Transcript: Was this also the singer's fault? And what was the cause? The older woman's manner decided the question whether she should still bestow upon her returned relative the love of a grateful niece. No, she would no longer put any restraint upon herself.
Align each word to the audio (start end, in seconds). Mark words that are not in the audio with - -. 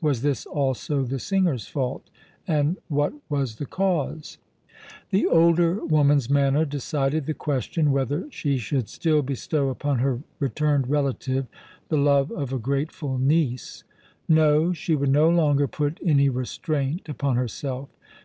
Was 0.00 0.22
this 0.22 0.46
also 0.46 1.02
the 1.02 1.18
singer's 1.18 1.66
fault? 1.66 2.08
And 2.46 2.76
what 2.86 3.12
was 3.28 3.56
the 3.56 3.66
cause? 3.66 4.38
The 5.10 5.26
older 5.26 5.84
woman's 5.84 6.30
manner 6.30 6.64
decided 6.64 7.26
the 7.26 7.34
question 7.34 7.90
whether 7.90 8.28
she 8.30 8.56
should 8.56 8.88
still 8.88 9.20
bestow 9.20 9.70
upon 9.70 9.98
her 9.98 10.20
returned 10.38 10.86
relative 10.86 11.48
the 11.88 11.98
love 11.98 12.30
of 12.30 12.52
a 12.52 12.58
grateful 12.60 13.18
niece. 13.18 13.82
No, 14.28 14.72
she 14.72 14.94
would 14.94 15.10
no 15.10 15.28
longer 15.28 15.66
put 15.66 15.98
any 16.06 16.28
restraint 16.28 17.08
upon 17.08 17.34
herself. 17.34 17.88